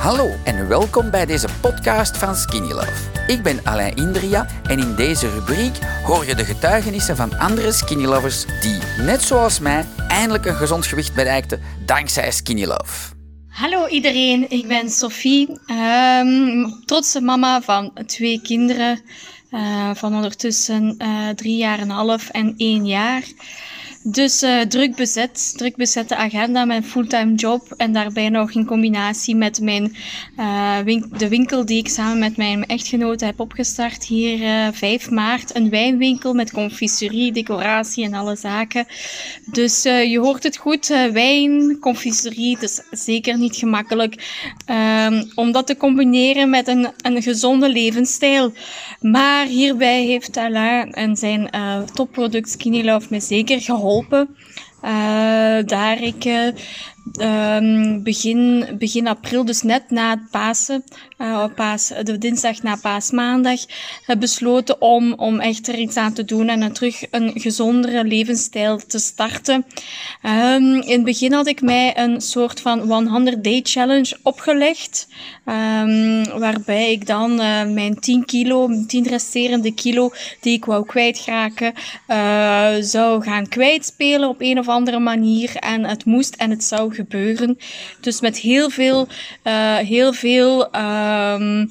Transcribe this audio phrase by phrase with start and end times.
[0.00, 3.10] Hallo en welkom bij deze podcast van Skinny Love.
[3.26, 8.04] Ik ben Alain Indria en in deze rubriek hoor je de getuigenissen van andere Skinny
[8.04, 13.14] Lovers die, net zoals mij, eindelijk een gezond gewicht bereikten dankzij Skinny Love.
[13.48, 19.00] Hallo iedereen, ik ben Sophie, ehm, trotse mama van twee kinderen
[19.50, 23.22] uh, van ondertussen uh, drie jaar en een half en één jaar.
[24.02, 29.36] Dus uh, druk bezet, druk bezette agenda, mijn fulltime job en daarbij nog in combinatie
[29.36, 29.96] met mijn,
[30.84, 35.10] win de winkel die ik samen met mijn echtgenote heb opgestart hier uh, eh, 5
[35.10, 35.56] maart.
[35.56, 38.86] Een wijnwinkel met confiserie, decoratie en alle zaken.
[39.52, 45.66] Dus je hoort het goed, wijn, confiserie, het is zeker niet gemakkelijk ehm, om dat
[45.66, 48.52] te combineren met een, een gezonde levensstijl.
[49.00, 51.50] Maar hierbij heeft Alain en zijn
[51.94, 54.36] topproduct Skinny Love me zeker geholpen geholpen.
[54.84, 56.48] Uh, daar ik uh,
[57.20, 60.84] um, begin, begin april, dus net na het Pasen,
[61.18, 63.60] uh, paas, de dinsdag na paasmaandag,
[64.06, 68.04] heb besloten om, om echt er iets aan te doen en dan terug een gezondere
[68.04, 69.64] levensstijl te starten.
[70.22, 75.08] Um, in het begin had ik mij een soort van 100 day challenge opgelegd,
[75.46, 81.74] um, waarbij ik dan uh, mijn 10 kilo, 10 resterende kilo die ik wou kwijtraken,
[82.80, 87.58] zou gaan kwijtspelen op een of andere manier en het moest en het zou gebeuren.
[88.00, 89.08] Dus met heel veel,
[89.44, 91.70] uh, heel veel um,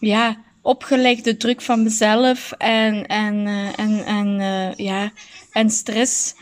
[0.00, 5.12] ja, opgelegde druk van mezelf en, en, uh, en, en, uh, ja,
[5.52, 6.34] en stress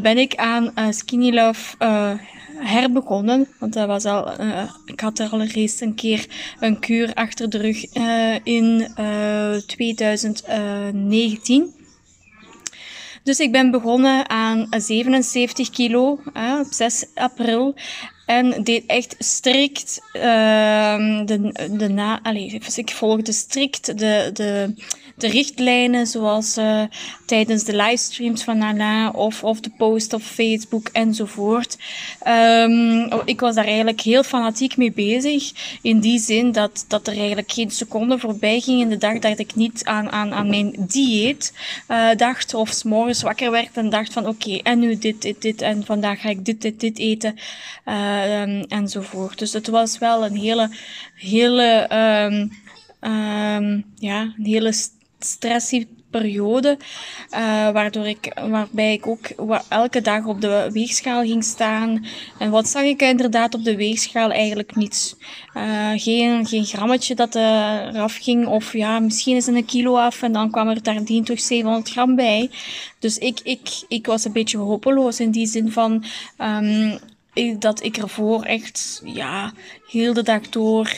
[0.00, 1.76] ben ik aan Skinny Love
[2.58, 3.48] herbegonnen.
[3.58, 4.30] Want dat was al,
[4.84, 6.26] ik had er al eens een keer
[6.60, 7.84] een kuur achter de rug
[8.44, 8.88] in
[9.66, 11.85] 2019.
[13.26, 17.74] Dus ik ben begonnen aan 77 kilo uh, op 6 april.
[18.26, 20.22] En deed echt strikt uh,
[21.24, 22.22] de, de na...
[22.22, 24.74] Allez, ik volgde strikt de, de,
[25.16, 26.82] de richtlijnen zoals uh,
[27.26, 31.76] tijdens de livestreams van Alain of, of de post op Facebook enzovoort.
[32.26, 35.52] Um, ik was daar eigenlijk heel fanatiek mee bezig.
[35.82, 39.38] In die zin dat, dat er eigenlijk geen seconde voorbij ging in de dag dat
[39.38, 41.52] ik niet aan, aan, aan mijn dieet
[41.88, 42.54] uh, dacht.
[42.54, 45.62] Of s morgens wakker werd en dacht van oké, en nu dit, dit, dit.
[45.62, 47.34] En vandaag ga ik dit, dit, dit eten.
[47.86, 49.38] Uh, enzovoort.
[49.38, 50.70] Dus het was wel een hele,
[51.14, 51.88] hele,
[53.00, 54.72] um, ja, een hele
[55.18, 56.78] stressy periode,
[57.30, 57.38] uh,
[57.70, 59.26] waardoor ik, waarbij ik ook
[59.68, 62.06] elke dag op de weegschaal ging staan.
[62.38, 64.30] En wat zag ik inderdaad op de weegschaal?
[64.30, 65.16] Eigenlijk niets.
[65.54, 70.32] Uh, geen, geen grammetje dat eraf ging, of ja, misschien is een kilo af en
[70.32, 72.50] dan kwam er daardien toch 700 gram bij.
[72.98, 76.04] Dus ik, ik, ik was een beetje hopeloos in die zin van.
[76.38, 76.98] Um,
[77.58, 79.52] dat ik ervoor echt ja,
[79.86, 80.90] heel de dag door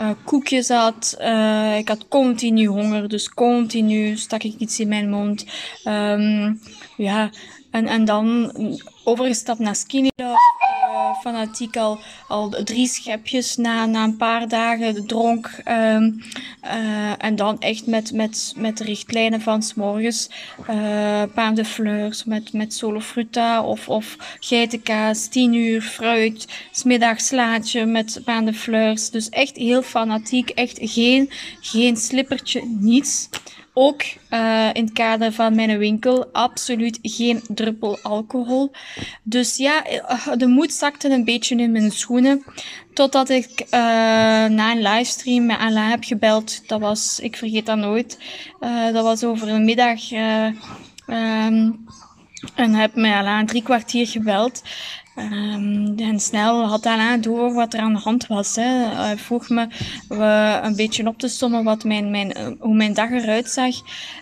[0.00, 1.16] uh, koekjes had.
[1.20, 5.44] Uh, ik had continu honger, dus continu stak ik iets in mijn mond.
[5.84, 6.60] Um,
[6.96, 7.30] ja,
[7.70, 8.52] en, en dan
[9.04, 10.10] overgestapt naar skinny
[11.22, 11.98] fanatiek al,
[12.28, 15.50] al drie schepjes na, na een paar dagen dronk.
[15.68, 16.22] Um,
[16.64, 20.30] uh, en dan echt met, met, met de richtlijnen van s'morgens
[20.70, 27.84] uh, pain de fleurs met, met solofruta of, of geitenkaas, tien uur fruit, smiddags slaatje
[27.84, 29.10] met pain de fleurs.
[29.10, 31.30] Dus echt heel fanatiek, echt geen,
[31.60, 33.28] geen slippertje, niets.
[33.78, 38.70] Ook uh, in het kader van mijn winkel absoluut geen druppel alcohol.
[39.22, 42.44] Dus ja, eh, de moed zakte een beetje in mijn schoenen.
[42.92, 43.70] Totdat ik uh,
[44.48, 46.68] na een livestream met Alain heb gebeld.
[46.68, 48.18] Dat was, ik vergeet dat nooit.
[48.60, 50.10] Uh, dat was over een middag.
[50.10, 51.84] Um,
[52.54, 54.62] en heb mij Alain drie kwartier gebeld.
[55.18, 58.56] Um, en snel had Alain door wat er aan de hand was.
[58.56, 58.86] Hè.
[58.94, 59.68] Hij vroeg me
[60.62, 63.74] een beetje op te sommen wat mijn, mijn, hoe mijn dag eruit zag.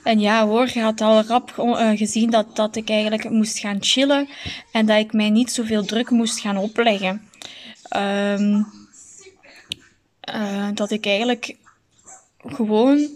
[0.03, 3.77] En ja hoor, je had al rap uh, gezien dat, dat ik eigenlijk moest gaan
[3.81, 4.29] chillen.
[4.73, 7.23] En dat ik mij niet zoveel druk moest gaan opleggen.
[7.97, 8.67] Um,
[10.35, 11.57] uh, dat ik eigenlijk
[12.39, 13.09] gewoon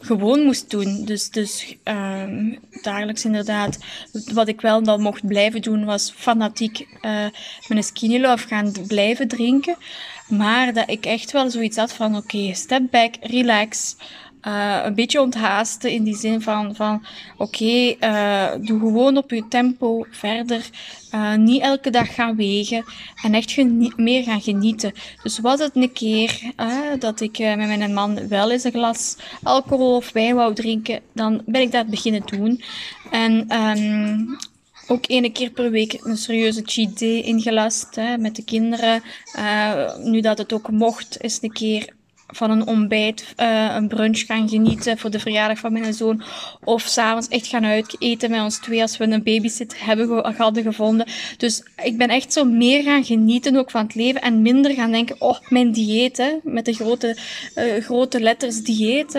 [0.00, 1.04] gewoon moest doen.
[1.04, 3.78] Dus, dus um, dagelijks inderdaad.
[4.32, 7.26] Wat ik wel dan mocht blijven doen was fanatiek uh,
[7.68, 9.76] mijn skinny gaan blijven drinken.
[10.28, 13.96] Maar dat ik echt wel zoiets had van oké, step back, relax.
[14.46, 17.06] Uh, een beetje onthaasten in die zin van, van
[17.36, 20.70] oké, uh, doe gewoon op je tempo verder.
[21.14, 22.84] Uh, niet elke dag gaan wegen
[23.22, 23.56] en echt
[23.96, 24.92] meer gaan genieten.
[25.22, 26.52] Dus was het een keer
[26.98, 31.42] dat ik met mijn man wel eens een glas alcohol of wijn wou drinken, dan
[31.46, 32.62] ben ik dat beginnen doen.
[33.10, 34.36] En um,
[34.86, 39.02] ook één keer per week een serieuze cheat day ingelast hè, met de kinderen.
[40.02, 41.96] Nu dat het ook mocht, is een keer
[42.28, 46.22] van een ontbijt, uh, een brunch gaan genieten voor de verjaardag van mijn zoon.
[46.64, 50.62] Of s'avonds echt gaan uit eten met ons twee als we een babysit hebben hadden
[50.62, 51.06] gevonden.
[51.36, 54.90] Dus ik ben echt zo meer gaan genieten ook van het leven en minder gaan
[54.90, 57.16] denken, oh, mijn dieet, met de grote,
[57.56, 59.18] uh, grote letters dieet.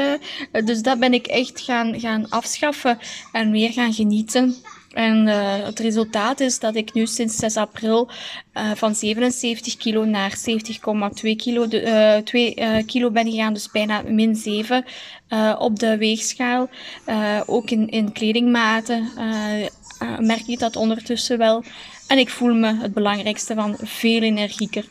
[0.66, 2.98] dus dat ben ik echt gaan, gaan afschaffen
[3.32, 4.56] en meer gaan genieten.
[4.90, 8.10] En uh, het resultaat is dat ik nu sinds 6 april
[8.54, 11.68] uh, van 77 kilo naar 70,2 kilo,
[12.24, 14.86] 2 kilo ben gegaan, dus bijna min 7
[15.58, 16.70] op de weegschaal.
[17.46, 19.10] ook in, in kledingmaten
[20.20, 21.64] merk je dat ondertussen wel.
[22.08, 24.86] En ik voel me het belangrijkste van veel energieker.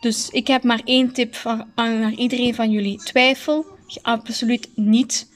[0.00, 2.98] Dus ik heb maar één tip voor, naar iedereen van jullie.
[2.98, 3.66] Twijfel
[4.02, 5.28] absoluut niet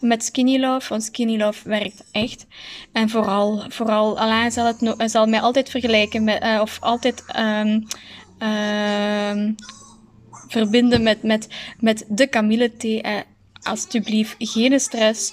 [0.00, 2.46] met Skinny Love, want Skinny Love werkt echt.
[2.92, 7.86] En vooral, vooral Alain zal, het zal mij altijd vergelijken met, uh, of altijd um,
[8.48, 9.54] um,
[10.48, 11.48] verbinden met, met,
[11.80, 13.02] met de Camille thee.
[13.02, 13.16] Uh,
[13.62, 15.32] alsjeblieft, geen stress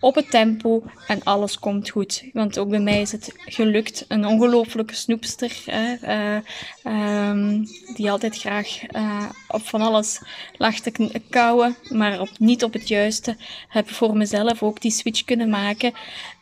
[0.00, 2.24] op het tempo en alles komt goed.
[2.32, 4.04] Want ook bij mij is het gelukt.
[4.08, 5.94] Een ongelooflijke snoepster, hè,
[6.84, 10.20] uh, um, die altijd graag uh, op van alles
[10.56, 13.36] lag te kouwen, maar op, niet op het juiste.
[13.68, 15.92] Heb voor mezelf ook die switch kunnen maken.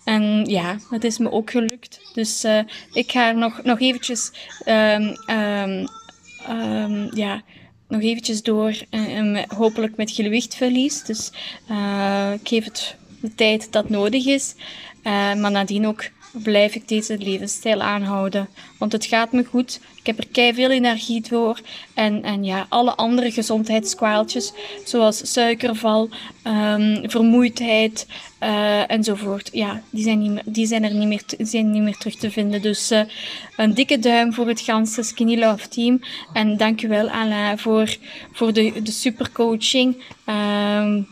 [0.05, 2.01] En ja, het is me ook gelukt.
[2.15, 2.61] Dus uh,
[2.93, 4.33] ik ga nog, nog eventjes,
[4.67, 5.17] um,
[6.51, 7.43] um, ja,
[7.89, 8.75] nog eventjes door,
[9.49, 11.03] hopelijk met gewichtverlies.
[11.03, 11.33] Dus
[12.41, 14.55] ik geef het de tijd dat nodig is.
[15.03, 18.49] Uh, maar nadien ook blijf ik deze levensstijl aanhouden.
[18.79, 19.81] Want het gaat me goed.
[19.97, 21.61] Ik heb er kei veel energie voor.
[21.95, 24.53] En, en ja, alle andere gezondheidskwaaltjes,
[24.85, 26.09] zoals suikerval,
[26.45, 28.07] um, vermoeidheid
[28.43, 29.49] uh, enzovoort.
[29.53, 32.63] Ja, die zijn, niet die zijn er niet meer, zijn niet meer terug te vinden.
[32.63, 33.01] Dus uh,
[33.57, 36.01] een dikke duim voor het ganse Skinny Love team.
[36.33, 37.97] En dankjewel Alain voor,
[38.33, 40.03] voor de, de supercoaching.
[40.27, 41.09] Um,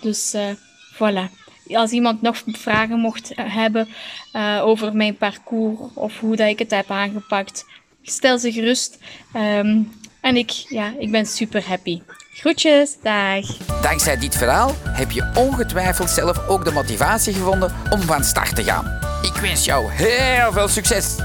[0.00, 0.50] dus uh,
[0.94, 3.88] voilà als iemand nog vragen mocht hebben
[4.32, 7.64] uh, over mijn parcours of hoe dat ik het heb aangepakt,
[8.02, 8.98] stel ze gerust.
[9.36, 12.02] Um, en ik, ja, ik ben super happy.
[12.34, 13.56] Groetjes, dag.
[13.82, 18.64] Dankzij dit verhaal heb je ongetwijfeld zelf ook de motivatie gevonden om van start te
[18.64, 18.98] gaan.
[19.22, 21.16] Ik wens jou heel veel succes.